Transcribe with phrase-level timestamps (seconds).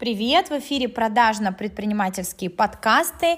[0.00, 0.48] Привет!
[0.48, 3.36] В эфире продажно-предпринимательские подкасты.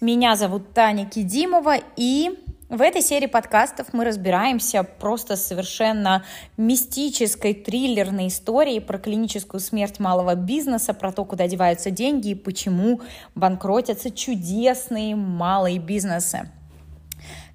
[0.00, 2.38] Меня зовут Таня Кидимова, и
[2.68, 6.24] в этой серии подкастов мы разбираемся просто совершенно
[6.56, 13.00] мистической, триллерной историей про клиническую смерть малого бизнеса, про то, куда деваются деньги и почему
[13.34, 16.48] банкротятся чудесные малые бизнесы.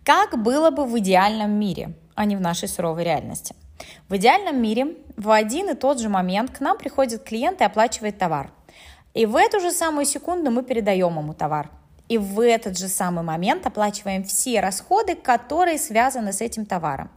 [0.04, 3.56] Как было бы в идеальном мире, а не в нашей суровой реальности–
[4.08, 8.18] в идеальном мире в один и тот же момент к нам приходит клиент и оплачивает
[8.18, 8.52] товар.
[9.14, 11.70] И в эту же самую секунду мы передаем ему товар.
[12.08, 17.12] И в этот же самый момент оплачиваем все расходы, которые связаны с этим товаром.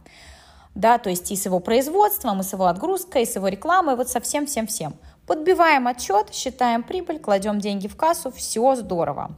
[0.75, 3.95] Да, то есть и с его производством, и с его отгрузкой, и с его рекламой,
[3.95, 4.95] вот со всем-всем-всем.
[5.27, 9.31] Подбиваем отчет, считаем прибыль, кладем деньги в кассу, все здорово.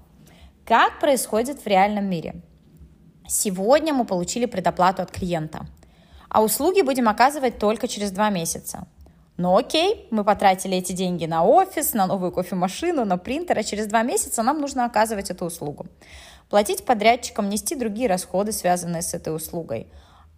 [0.65, 2.41] Как происходит в реальном мире?
[3.27, 5.65] Сегодня мы получили предоплату от клиента–
[6.35, 8.87] а услуги будем оказывать только через два месяца.
[9.37, 13.87] Ну окей, мы потратили эти деньги на офис, на новую кофемашину, на принтер, а через
[13.87, 15.85] два месяца нам нужно оказывать эту услугу.
[16.49, 19.87] Платить подрядчикам, нести другие расходы, связанные с этой услугой.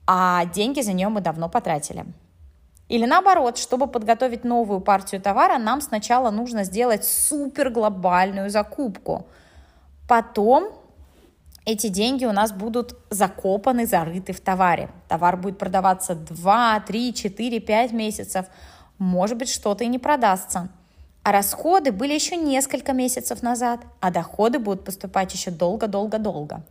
[0.05, 2.05] А деньги за нее мы давно потратили.
[2.89, 9.25] Или наоборот, чтобы подготовить новую партию товара, нам сначала нужно сделать супер глобальную закупку.
[10.07, 10.76] Потом
[11.67, 14.89] эти деньги у нас будут закопаны, зарыты в товаре.
[15.09, 18.45] Товар будет продаваться 2, 3, 4, 5 месяцев.
[18.99, 20.69] Может быть, что-то и не продастся.
[21.23, 26.61] А расходы были еще несколько месяцев назад, а доходы будут поступать еще долго-долго-долго.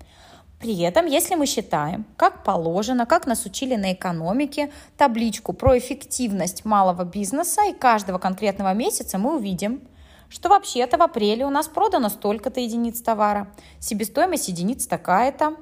[0.61, 6.64] При этом, если мы считаем, как положено, как нас учили на экономике, табличку про эффективность
[6.64, 9.83] малого бизнеса и каждого конкретного месяца, мы увидим–
[10.29, 15.57] что вообще-то в апреле у нас продано столько-то единиц товара, себестоимость единиц такая-то,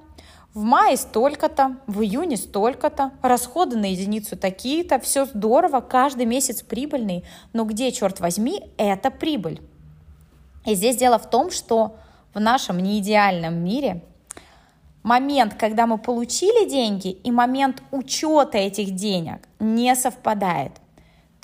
[0.54, 7.24] в мае столько-то, в июне столько-то, расходы на единицу такие-то, все здорово, каждый месяц прибыльный,
[7.52, 9.60] но где, черт возьми, это прибыль?
[10.64, 11.96] И здесь дело в том, что
[12.32, 14.04] в нашем неидеальном мире
[15.02, 20.72] момент, когда мы получили деньги, и момент учета этих денег не совпадает.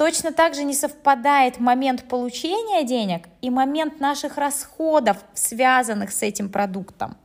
[0.01, 6.49] Точно так же не совпадает момент получения денег и момент наших расходов, связанных с этим
[6.49, 7.19] продуктом.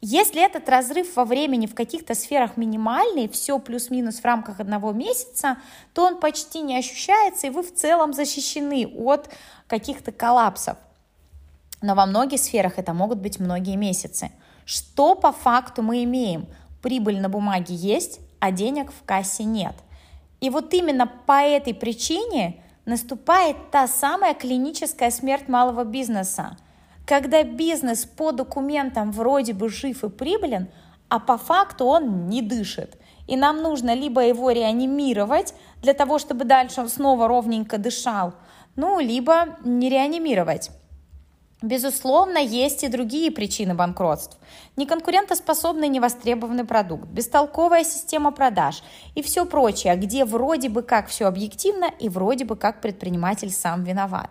[0.00, 5.58] Если этот разрыв во времени в каких-то сферах минимальный, все плюс-минус в рамках одного месяца,
[5.94, 9.30] то он почти не ощущается, и вы в целом защищены от
[9.68, 10.78] каких-то коллапсов.
[11.80, 14.32] Но во многих сферах это могут быть многие месяцы.
[14.64, 16.48] Что по факту мы имеем?
[16.82, 19.76] Прибыль на бумаге есть, а денег в кассе нет–
[20.40, 26.56] и вот именно по этой причине наступает та самая клиническая смерть малого бизнеса,
[27.06, 30.68] когда бизнес по документам вроде бы жив и прибылен,
[31.08, 32.96] а по факту он не дышит.
[33.26, 38.34] И нам нужно либо его реанимировать для того, чтобы дальше он снова ровненько дышал,
[38.76, 40.70] ну, либо не реанимировать.
[41.62, 44.38] Безусловно, есть и другие причины банкротств.
[44.76, 48.82] Неконкурентоспособный невостребованный продукт, бестолковая система продаж
[49.14, 53.84] и все прочее, где вроде бы как все объективно и вроде бы как предприниматель сам
[53.84, 54.30] виноват.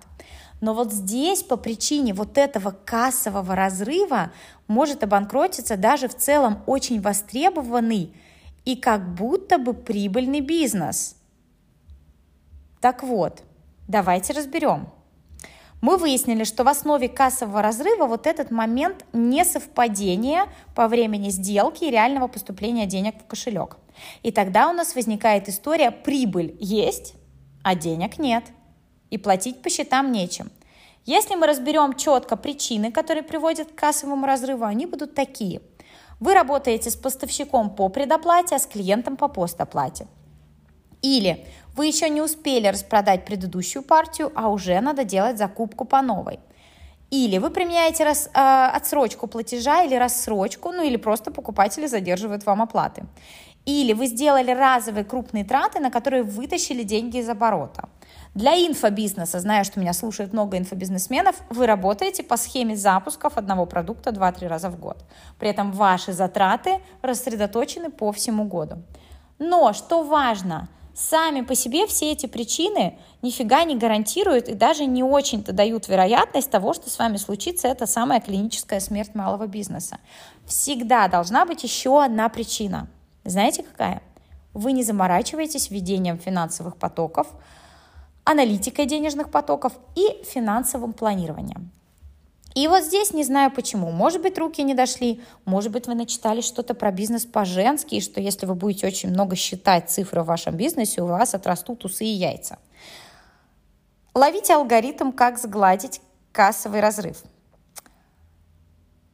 [0.59, 4.31] Но вот здесь по причине вот этого кассового разрыва
[4.67, 8.11] может обанкротиться даже в целом очень востребованный
[8.66, 11.16] и как будто бы прибыльный бизнес.
[12.81, 13.44] Так вот,
[13.88, 14.90] давайте разберем–
[15.81, 21.91] мы выяснили, что в основе кассового разрыва вот этот момент несовпадения по времени сделки и
[21.91, 23.78] реального поступления денег в кошелек.
[24.23, 27.13] И тогда у нас возникает история «прибыль есть,
[27.63, 28.44] а денег нет».
[29.09, 30.51] И платить по счетам нечем.
[31.06, 35.61] Если мы разберем четко причины, которые приводят к кассовому разрыву, они будут такие.
[36.19, 40.07] Вы работаете с поставщиком по предоплате, а с клиентом по постоплате.
[41.02, 41.46] Или
[41.76, 46.40] вы еще не успели распродать предыдущую партию, а уже надо делать закупку по новой.
[47.10, 52.62] Или вы применяете рас, э, отсрочку платежа или рассрочку, ну или просто покупатели задерживают вам
[52.62, 53.04] оплаты.
[53.66, 57.90] Или вы сделали разовые крупные траты, на которые вытащили деньги из оборота.
[58.36, 64.12] Для инфобизнеса, знаю, что меня слушает много инфобизнесменов, вы работаете по схеме запусков одного продукта
[64.12, 65.03] 2-3 раза в год.
[65.40, 68.84] При этом ваши затраты рассредоточены по всему году.
[69.40, 70.68] Но, что важно–
[70.99, 76.51] Сами по себе все эти причины нифига не гарантируют и даже не очень-то дают вероятность
[76.51, 79.99] того, что с вами случится эта самая клиническая смерть малого бизнеса.
[80.46, 82.90] Всегда должна быть еще одна причина.
[83.23, 84.03] Знаете какая?
[84.53, 87.28] Вы не заморачиваетесь ведением финансовых потоков,
[88.25, 91.72] аналитикой денежных потоков и финансовым планированием.
[92.55, 93.91] И вот здесь не знаю почему.
[93.91, 98.46] Может быть, руки не дошли, может быть, вы начитали что-то про бизнес по-женски, что если
[98.46, 102.57] вы будете очень много считать цифры в вашем бизнесе, у вас отрастут усы и яйца.
[104.16, 106.01] Ловите алгоритм, как сгладить
[106.31, 107.17] кассовый разрыв.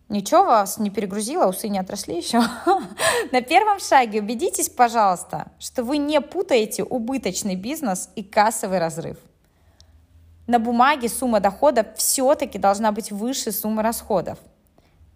[0.08, 2.42] Ничего вас не перегрузило, усы не отросли еще.
[3.32, 9.18] На первом шаге убедитесь, пожалуйста, что вы не путаете убыточный бизнес и кассовый разрыв.
[10.48, 14.38] На бумаге сумма дохода все-таки должна быть выше суммы расходов.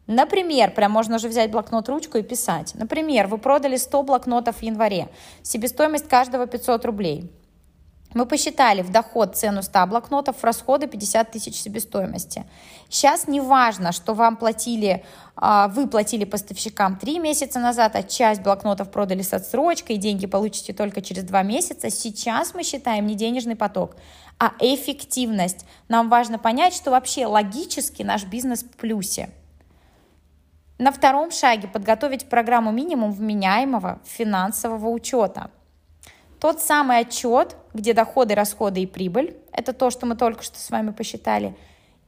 [0.08, 2.74] Например, прям можно уже взять блокнот, ручку и писать.
[2.74, 5.10] Например, вы продали 100 блокнотов в январе,
[5.44, 7.31] себестоимость каждого 500 рублей.
[8.16, 12.44] Мы посчитали в доход цену 100 блокнотов, в расходы 50 тысяч себестоимости.
[12.90, 18.42] Сейчас не важно, что вам платили, а, вы платили поставщикам 3 месяца назад, а часть
[18.42, 21.92] блокнотов продали с отсрочкой, и деньги получите только через 2 месяца.
[21.92, 23.96] Сейчас мы считаем не денежный поток,
[24.40, 25.66] а эффективность.
[25.88, 29.30] Нам важно понять, что вообще логически наш бизнес в плюсе.
[30.80, 35.52] На втором шаге подготовить программу минимум вменяемого финансового учета–
[36.40, 40.70] тот самый отчет, где доходы, расходы и прибыль, это то, что мы только что с
[40.70, 41.56] вами посчитали,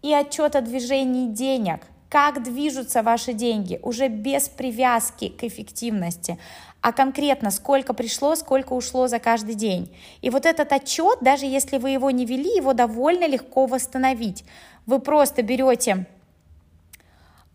[0.01, 6.37] и отчет о движении денег, как движутся ваши деньги, уже без привязки к эффективности,
[6.81, 9.95] а конкретно сколько пришло, сколько ушло за каждый день.
[10.21, 14.43] И вот этот отчет, даже если вы его не вели, его довольно легко восстановить.
[14.85, 16.07] Вы просто берете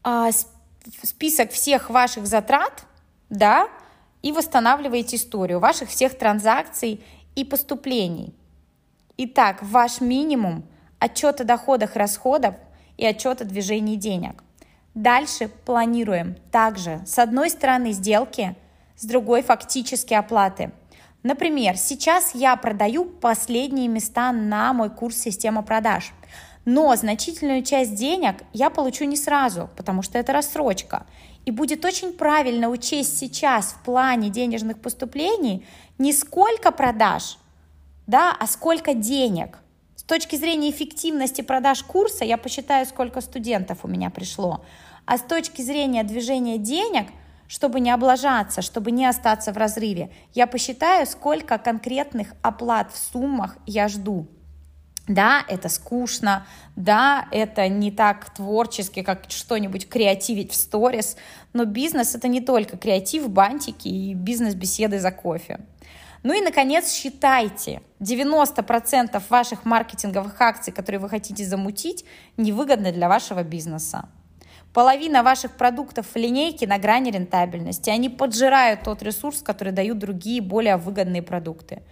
[0.05, 0.31] а,
[1.03, 2.85] список всех ваших затрат,
[3.29, 3.69] да,
[4.23, 7.05] и восстанавливаете историю ваших всех транзакций
[7.35, 8.35] и поступлений.
[9.17, 10.65] Итак, ваш минимум–
[10.99, 12.55] отчет о доходах и расходах
[12.97, 14.43] и отчет о движении денег.
[14.95, 18.57] Дальше планируем также с одной стороны сделки,
[18.97, 20.73] с другой фактически оплаты.
[21.23, 26.13] Например, сейчас я продаю последние места на мой курс «Система продаж».
[26.67, 31.07] Но значительную часть денег я получу не сразу, потому что это рассрочка.
[31.45, 35.65] И будет очень правильно учесть сейчас в плане денежных поступлений
[35.97, 37.39] не сколько продаж,
[38.09, 39.61] да, а сколько денег.
[39.95, 44.65] С точки зрения эффективности продаж курса я посчитаю, сколько студентов у меня пришло.
[45.05, 47.07] А с точки зрения движения денег,
[47.47, 53.57] чтобы не облажаться, чтобы не остаться в разрыве, я посчитаю, сколько конкретных оплат в суммах
[53.67, 54.27] я жду.
[55.09, 61.17] Да, это скучно, да, это не так творчески, как что-нибудь креативить в сторис,
[61.53, 65.61] но бизнес это не только креатив, бантики и бизнес-беседы за кофе.
[66.25, 72.05] Ну и, наконец, считайте, 90% ваших маркетинговых акций, которые вы хотите замутить,
[72.37, 74.09] невыгодны для вашего бизнеса.
[74.73, 77.91] Половина ваших продуктов в линейке на грани рентабельности.
[77.91, 81.83] Они поджирают тот ресурс, который дают другие, более выгодные продукты.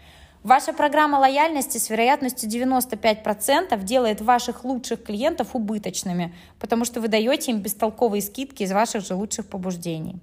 [0.45, 7.51] Ваша программа лояльности с вероятностью 95% делает ваших лучших клиентов убыточными, потому что вы даете
[7.51, 10.21] им бестолковые скидки из ваших же лучших побуждений.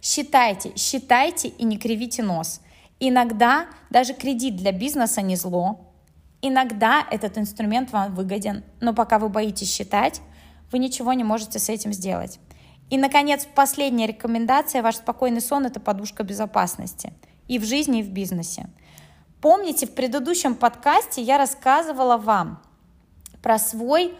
[0.00, 2.62] Считайте, считайте и не кривите нос.
[3.00, 5.92] Иногда даже кредит для бизнеса не зло.
[6.40, 10.22] Иногда этот инструмент вам выгоден, но пока вы боитесь считать,
[10.70, 12.40] вы ничего не можете с этим сделать.
[12.88, 14.82] И, наконец, последняя рекомендация.
[14.82, 17.12] Ваш спокойный сон– это подушка безопасности
[17.46, 18.70] и в жизни, и в бизнесе.
[19.42, 22.62] Помните, в предыдущем подкасте я рассказывала вам
[23.42, 24.14] про свой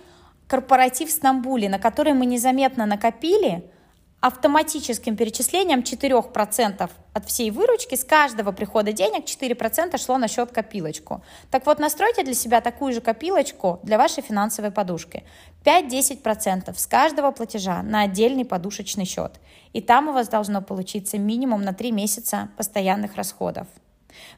[0.49, 3.71] корпоратив в Стамбуле, на который мы незаметно накопили
[4.19, 11.23] автоматическим перечислением 4% от всей выручки, с каждого прихода денег 4% шло на счет копилочку.
[11.53, 15.23] Так вот, настройте для себя такую же копилочку для вашей финансовой подушки.
[15.65, 19.39] 5-10% с каждого платежа на отдельный подушечный счет.
[19.73, 23.69] И там у вас должно получиться минимум на 3 месяца постоянных расходов.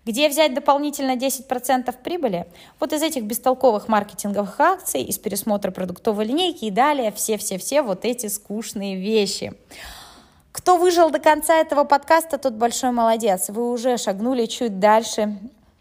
[0.05, 2.47] Где взять дополнительно 10% прибыли?
[2.81, 8.27] Вот из этих бестолковых маркетинговых акций, из пересмотра продуктовой линейки и далее все-все-все вот эти
[8.27, 9.53] скучные вещи.
[10.53, 13.49] Кто выжил до конца этого подкаста, тот большой молодец.
[13.49, 15.37] Вы уже шагнули чуть дальше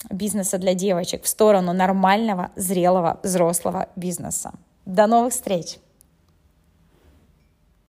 [0.10, 4.52] бизнеса для девочек в сторону нормального, зрелого, взрослого бизнеса.
[4.86, 5.78] До новых встреч!